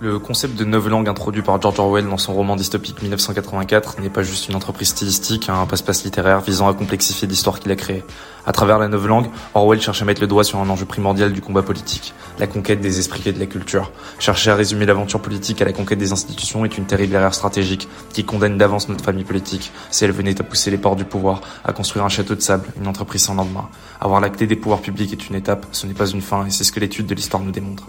Le 0.00 0.18
concept 0.18 0.58
de 0.58 0.64
neuf 0.64 0.88
langues 0.88 1.08
introduit 1.08 1.42
par 1.42 1.62
George 1.62 1.78
Orwell 1.78 2.08
dans 2.08 2.18
son 2.18 2.34
roman 2.34 2.56
dystopique 2.56 3.00
1984 3.00 4.00
n'est 4.00 4.10
pas 4.10 4.24
juste 4.24 4.48
une 4.48 4.56
entreprise 4.56 4.88
stylistique, 4.88 5.48
un 5.48 5.66
passe-passe 5.66 6.02
littéraire 6.02 6.40
visant 6.40 6.68
à 6.68 6.74
complexifier 6.74 7.28
l'histoire 7.28 7.60
qu'il 7.60 7.70
a 7.70 7.76
créée. 7.76 8.02
À 8.44 8.50
travers 8.50 8.80
la 8.80 8.88
neuve 8.88 9.06
langue, 9.06 9.28
Orwell 9.54 9.80
cherche 9.80 10.02
à 10.02 10.04
mettre 10.04 10.20
le 10.20 10.26
doigt 10.26 10.42
sur 10.42 10.58
un 10.58 10.68
enjeu 10.68 10.84
primordial 10.84 11.32
du 11.32 11.40
combat 11.40 11.62
politique, 11.62 12.12
la 12.40 12.48
conquête 12.48 12.80
des 12.80 12.98
esprits 12.98 13.22
et 13.26 13.32
de 13.32 13.38
la 13.38 13.46
culture. 13.46 13.92
Chercher 14.18 14.50
à 14.50 14.56
résumer 14.56 14.84
l'aventure 14.84 15.22
politique 15.22 15.62
à 15.62 15.64
la 15.64 15.72
conquête 15.72 16.00
des 16.00 16.10
institutions 16.10 16.64
est 16.64 16.76
une 16.76 16.86
terrible 16.86 17.14
erreur 17.14 17.32
stratégique 17.32 17.88
qui 18.12 18.24
condamne 18.24 18.58
d'avance 18.58 18.88
notre 18.88 19.04
famille 19.04 19.24
politique 19.24 19.70
si 19.92 20.04
elle 20.04 20.12
venait 20.12 20.40
à 20.40 20.44
pousser 20.44 20.72
les 20.72 20.78
portes 20.78 20.98
du 20.98 21.04
pouvoir, 21.04 21.40
à 21.64 21.72
construire 21.72 22.04
un 22.04 22.08
château 22.08 22.34
de 22.34 22.42
sable, 22.42 22.66
une 22.80 22.88
entreprise 22.88 23.22
sans 23.22 23.34
lendemain. 23.34 23.68
Avoir 24.00 24.20
la 24.20 24.28
clé 24.28 24.48
des 24.48 24.56
pouvoirs 24.56 24.80
publics 24.80 25.12
est 25.12 25.28
une 25.28 25.36
étape, 25.36 25.66
ce 25.70 25.86
n'est 25.86 25.94
pas 25.94 26.08
une 26.08 26.20
fin 26.20 26.46
et 26.46 26.50
c'est 26.50 26.64
ce 26.64 26.72
que 26.72 26.80
l'étude 26.80 27.06
de 27.06 27.14
l'histoire 27.14 27.44
nous 27.44 27.52
démontre. 27.52 27.84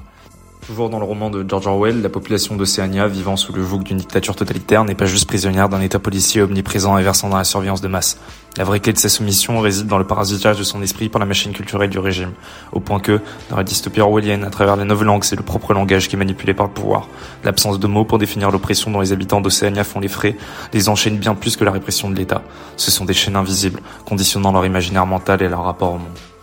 Toujours 0.67 0.89
dans 0.89 0.97
le 0.97 1.05
roman 1.05 1.29
de 1.29 1.45
George 1.47 1.67
Orwell, 1.67 2.01
la 2.01 2.09
population 2.09 2.55
d'Océania, 2.55 3.07
vivant 3.07 3.35
sous 3.35 3.53
le 3.53 3.63
joug 3.63 3.83
d'une 3.83 3.97
dictature 3.97 4.35
totalitaire, 4.35 4.83
n'est 4.83 4.95
pas 4.95 5.05
juste 5.05 5.27
prisonnière 5.27 5.69
d'un 5.69 5.79
état 5.79 5.99
policier 5.99 6.41
omniprésent 6.41 6.97
et 6.97 7.03
versant 7.03 7.29
dans 7.29 7.37
la 7.37 7.43
surveillance 7.43 7.81
de 7.81 7.87
masse. 7.87 8.17
La 8.57 8.63
vraie 8.63 8.79
clé 8.79 8.91
de 8.91 8.97
sa 8.97 9.07
soumission 9.07 9.59
réside 9.59 9.85
dans 9.85 9.99
le 9.99 10.07
parasitage 10.07 10.57
de 10.57 10.63
son 10.63 10.81
esprit 10.81 11.07
par 11.07 11.19
la 11.19 11.27
machine 11.27 11.51
culturelle 11.53 11.91
du 11.91 11.99
régime, 11.99 12.31
au 12.71 12.79
point 12.79 12.99
que, 12.99 13.21
dans 13.51 13.57
la 13.57 13.63
dystopie 13.63 14.01
orwellienne, 14.01 14.43
à 14.43 14.49
travers 14.49 14.75
les 14.75 14.85
neuf 14.85 15.03
langues, 15.03 15.23
c'est 15.23 15.35
le 15.35 15.43
propre 15.43 15.75
langage 15.75 16.09
qui 16.09 16.15
est 16.15 16.19
manipulé 16.19 16.55
par 16.55 16.65
le 16.65 16.73
pouvoir. 16.73 17.09
L'absence 17.43 17.79
de 17.79 17.85
mots 17.85 18.05
pour 18.05 18.17
définir 18.17 18.49
l'oppression 18.49 18.89
dont 18.89 19.01
les 19.01 19.13
habitants 19.13 19.41
d'Océania 19.41 19.83
font 19.83 19.99
les 19.99 20.07
frais 20.07 20.35
les 20.73 20.89
enchaîne 20.89 21.17
bien 21.17 21.35
plus 21.35 21.57
que 21.57 21.63
la 21.63 21.71
répression 21.71 22.09
de 22.09 22.15
l'État. 22.15 22.41
Ce 22.75 22.89
sont 22.89 23.05
des 23.05 23.13
chaînes 23.13 23.35
invisibles, 23.35 23.81
conditionnant 24.03 24.51
leur 24.51 24.65
imaginaire 24.65 25.05
mental 25.05 25.43
et 25.43 25.47
leur 25.47 25.63
rapport 25.63 25.93
au 25.93 25.97
monde. 25.99 26.34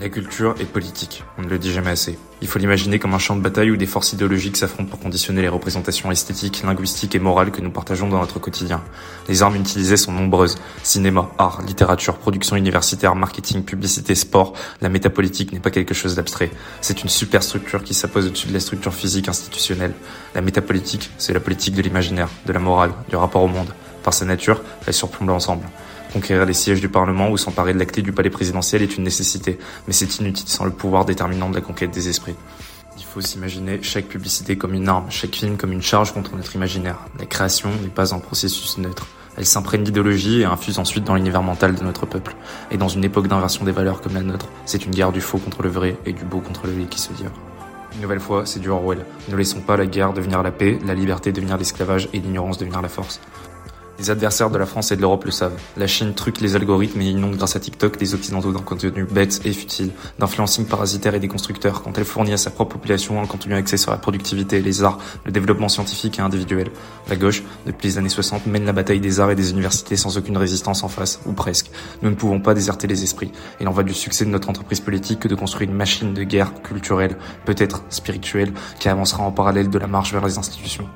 La 0.00 0.08
culture 0.08 0.54
est 0.60 0.64
politique, 0.64 1.24
on 1.38 1.42
ne 1.42 1.48
le 1.48 1.58
dit 1.58 1.72
jamais 1.72 1.90
assez. 1.90 2.16
Il 2.40 2.46
faut 2.46 2.60
l'imaginer 2.60 3.00
comme 3.00 3.14
un 3.14 3.18
champ 3.18 3.34
de 3.34 3.40
bataille 3.40 3.72
où 3.72 3.76
des 3.76 3.86
forces 3.86 4.12
idéologiques 4.12 4.56
s'affrontent 4.56 4.88
pour 4.88 5.00
conditionner 5.00 5.42
les 5.42 5.48
représentations 5.48 6.12
esthétiques, 6.12 6.62
linguistiques 6.62 7.16
et 7.16 7.18
morales 7.18 7.50
que 7.50 7.60
nous 7.60 7.72
partageons 7.72 8.08
dans 8.08 8.20
notre 8.20 8.38
quotidien. 8.38 8.80
Les 9.28 9.42
armes 9.42 9.56
utilisées 9.56 9.96
sont 9.96 10.12
nombreuses. 10.12 10.56
Cinéma, 10.84 11.28
art, 11.36 11.62
littérature, 11.62 12.16
production 12.16 12.54
universitaire, 12.54 13.16
marketing, 13.16 13.64
publicité, 13.64 14.14
sport. 14.14 14.52
La 14.80 14.88
métapolitique 14.88 15.52
n'est 15.52 15.58
pas 15.58 15.72
quelque 15.72 15.94
chose 15.94 16.14
d'abstrait. 16.14 16.52
C'est 16.80 17.02
une 17.02 17.08
superstructure 17.08 17.82
qui 17.82 17.92
s'appose 17.92 18.28
au-dessus 18.28 18.46
de 18.46 18.54
la 18.54 18.60
structure 18.60 18.94
physique 18.94 19.28
institutionnelle. 19.28 19.94
La 20.36 20.42
métapolitique, 20.42 21.10
c'est 21.18 21.32
la 21.32 21.40
politique 21.40 21.74
de 21.74 21.82
l'imaginaire, 21.82 22.28
de 22.46 22.52
la 22.52 22.60
morale, 22.60 22.92
du 23.08 23.16
rapport 23.16 23.42
au 23.42 23.48
monde. 23.48 23.74
Par 24.04 24.14
sa 24.14 24.26
nature, 24.26 24.62
elle 24.86 24.94
surplombe 24.94 25.30
l'ensemble. 25.30 25.64
Conquérir 26.12 26.46
les 26.46 26.54
sièges 26.54 26.80
du 26.80 26.88
Parlement 26.88 27.30
ou 27.30 27.36
s'emparer 27.36 27.74
de 27.74 27.78
la 27.78 27.84
clé 27.84 28.02
du 28.02 28.12
palais 28.12 28.30
présidentiel 28.30 28.82
est 28.82 28.96
une 28.96 29.04
nécessité, 29.04 29.58
mais 29.86 29.92
c'est 29.92 30.18
inutile 30.18 30.48
sans 30.48 30.64
le 30.64 30.70
pouvoir 30.70 31.04
déterminant 31.04 31.50
de 31.50 31.54
la 31.54 31.60
conquête 31.60 31.90
des 31.90 32.08
esprits. 32.08 32.34
Il 32.96 33.04
faut 33.04 33.20
s'imaginer 33.20 33.80
chaque 33.82 34.06
publicité 34.06 34.56
comme 34.56 34.74
une 34.74 34.88
arme, 34.88 35.06
chaque 35.10 35.34
film 35.34 35.56
comme 35.56 35.72
une 35.72 35.82
charge 35.82 36.12
contre 36.12 36.34
notre 36.34 36.56
imaginaire. 36.56 36.98
La 37.18 37.26
création 37.26 37.68
n'est 37.82 37.88
pas 37.88 38.14
un 38.14 38.18
processus 38.18 38.78
neutre. 38.78 39.06
Elle 39.36 39.46
s'imprègne 39.46 39.84
d'idéologie 39.84 40.40
et 40.40 40.44
infuse 40.44 40.80
ensuite 40.80 41.04
dans 41.04 41.14
l'univers 41.14 41.42
mental 41.42 41.74
de 41.74 41.84
notre 41.84 42.06
peuple. 42.06 42.34
Et 42.72 42.76
dans 42.76 42.88
une 42.88 43.04
époque 43.04 43.28
d'inversion 43.28 43.64
des 43.64 43.70
valeurs 43.70 44.00
comme 44.00 44.14
la 44.14 44.22
nôtre, 44.22 44.48
c'est 44.64 44.84
une 44.84 44.90
guerre 44.90 45.12
du 45.12 45.20
faux 45.20 45.38
contre 45.38 45.62
le 45.62 45.68
vrai 45.68 45.96
et 46.06 46.12
du 46.12 46.24
beau 46.24 46.40
contre 46.40 46.66
le 46.66 46.72
laid 46.72 46.88
qui 46.88 46.98
se 46.98 47.12
livre. 47.12 47.32
Une 47.94 48.02
nouvelle 48.02 48.20
fois, 48.20 48.46
c'est 48.46 48.60
du 48.60 48.68
Orwell. 48.68 49.04
Ne 49.28 49.36
laissons 49.36 49.60
pas 49.60 49.76
la 49.76 49.86
guerre 49.86 50.12
devenir 50.12 50.42
la 50.42 50.50
paix, 50.50 50.78
la 50.84 50.94
liberté 50.94 51.32
devenir 51.32 51.56
l'esclavage 51.56 52.08
et 52.12 52.18
l'ignorance 52.18 52.58
devenir 52.58 52.82
la 52.82 52.88
force. 52.88 53.20
Les 53.98 54.10
adversaires 54.10 54.48
de 54.48 54.58
la 54.58 54.66
France 54.66 54.92
et 54.92 54.96
de 54.96 55.00
l'Europe 55.00 55.24
le 55.24 55.32
savent. 55.32 55.58
La 55.76 55.88
Chine 55.88 56.14
truque 56.14 56.40
les 56.40 56.54
algorithmes 56.54 57.00
et 57.00 57.06
inonde 57.06 57.36
grâce 57.36 57.56
à 57.56 57.60
TikTok 57.60 57.98
des 57.98 58.14
Occidentaux 58.14 58.52
d'un 58.52 58.60
contenu 58.60 59.02
bête 59.02 59.40
et 59.44 59.52
futile, 59.52 59.90
d'influencing 60.20 60.66
parasitaire 60.66 61.16
et 61.16 61.20
des 61.20 61.26
constructeurs 61.26 61.82
quand 61.82 61.98
elle 61.98 62.04
fournit 62.04 62.32
à 62.32 62.36
sa 62.36 62.52
propre 62.52 62.76
population 62.76 63.20
un 63.20 63.26
contenu 63.26 63.54
axé 63.54 63.76
sur 63.76 63.90
la 63.90 63.96
productivité, 63.96 64.62
les 64.62 64.84
arts, 64.84 64.98
le 65.24 65.32
développement 65.32 65.68
scientifique 65.68 66.20
et 66.20 66.22
individuel. 66.22 66.70
La 67.08 67.16
gauche, 67.16 67.42
depuis 67.66 67.88
les 67.88 67.98
années 67.98 68.08
60, 68.08 68.46
mène 68.46 68.66
la 68.66 68.72
bataille 68.72 69.00
des 69.00 69.18
arts 69.18 69.32
et 69.32 69.34
des 69.34 69.50
universités 69.50 69.96
sans 69.96 70.16
aucune 70.16 70.36
résistance 70.36 70.84
en 70.84 70.88
face, 70.88 71.18
ou 71.26 71.32
presque. 71.32 71.68
Nous 72.02 72.10
ne 72.10 72.14
pouvons 72.14 72.38
pas 72.38 72.54
déserter 72.54 72.86
les 72.86 73.02
esprits. 73.02 73.32
Il 73.60 73.66
en 73.66 73.72
va 73.72 73.82
du 73.82 73.94
succès 73.94 74.24
de 74.24 74.30
notre 74.30 74.48
entreprise 74.48 74.78
politique 74.78 75.18
que 75.18 75.28
de 75.28 75.34
construire 75.34 75.68
une 75.70 75.76
machine 75.76 76.14
de 76.14 76.22
guerre 76.22 76.62
culturelle, 76.62 77.16
peut-être 77.44 77.82
spirituelle, 77.90 78.52
qui 78.78 78.88
avancera 78.88 79.24
en 79.24 79.32
parallèle 79.32 79.70
de 79.70 79.78
la 79.78 79.88
marche 79.88 80.12
vers 80.12 80.24
les 80.24 80.38
institutions. 80.38 80.88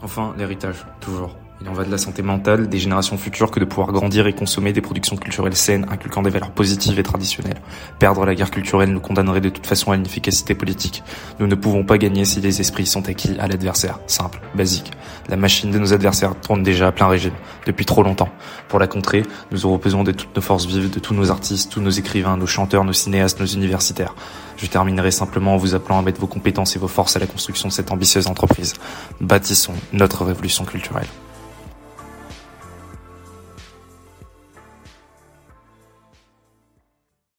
Enfin, 0.00 0.32
l'héritage, 0.38 0.86
toujours. 1.00 1.34
Il 1.60 1.68
en 1.68 1.72
va 1.72 1.84
de 1.84 1.90
la 1.90 1.98
santé 1.98 2.22
mentale 2.22 2.68
des 2.68 2.78
générations 2.78 3.18
futures 3.18 3.50
que 3.50 3.58
de 3.58 3.64
pouvoir 3.64 3.90
grandir 3.90 4.28
et 4.28 4.32
consommer 4.32 4.72
des 4.72 4.80
productions 4.80 5.16
culturelles 5.16 5.56
saines 5.56 5.86
inculquant 5.90 6.22
des 6.22 6.30
valeurs 6.30 6.52
positives 6.52 7.00
et 7.00 7.02
traditionnelles. 7.02 7.60
Perdre 7.98 8.24
la 8.24 8.36
guerre 8.36 8.52
culturelle 8.52 8.90
nous 8.92 9.00
condamnerait 9.00 9.40
de 9.40 9.48
toute 9.48 9.66
façon 9.66 9.90
à 9.90 9.96
une 9.96 10.06
efficacité 10.06 10.54
politique. 10.54 11.02
Nous 11.40 11.48
ne 11.48 11.56
pouvons 11.56 11.82
pas 11.82 11.98
gagner 11.98 12.24
si 12.24 12.40
les 12.40 12.60
esprits 12.60 12.86
sont 12.86 13.08
acquis 13.08 13.36
à 13.40 13.48
l'adversaire. 13.48 13.98
Simple, 14.06 14.40
basique. 14.54 14.92
La 15.28 15.36
machine 15.36 15.72
de 15.72 15.78
nos 15.80 15.92
adversaires 15.92 16.36
tourne 16.40 16.62
déjà 16.62 16.86
à 16.86 16.92
plein 16.92 17.08
régime, 17.08 17.34
depuis 17.66 17.84
trop 17.84 18.04
longtemps. 18.04 18.28
Pour 18.68 18.78
la 18.78 18.86
contrer, 18.86 19.24
nous 19.50 19.66
aurons 19.66 19.78
besoin 19.78 20.04
de 20.04 20.12
toutes 20.12 20.36
nos 20.36 20.42
forces 20.42 20.66
vives, 20.66 20.90
de 20.90 21.00
tous 21.00 21.14
nos 21.14 21.32
artistes, 21.32 21.72
tous 21.72 21.80
nos 21.80 21.90
écrivains, 21.90 22.36
nos 22.36 22.46
chanteurs, 22.46 22.84
nos 22.84 22.92
cinéastes, 22.92 23.40
nos 23.40 23.46
universitaires. 23.46 24.14
Je 24.58 24.66
terminerai 24.66 25.10
simplement 25.10 25.54
en 25.54 25.56
vous 25.56 25.74
appelant 25.74 25.98
à 25.98 26.02
mettre 26.02 26.20
vos 26.20 26.28
compétences 26.28 26.76
et 26.76 26.78
vos 26.78 26.88
forces 26.88 27.16
à 27.16 27.18
la 27.18 27.26
construction 27.26 27.66
de 27.66 27.72
cette 27.72 27.90
ambitieuse 27.90 28.28
entreprise. 28.28 28.74
Bâtissons 29.20 29.74
notre 29.92 30.24
révolution 30.24 30.64
culturelle. 30.64 31.08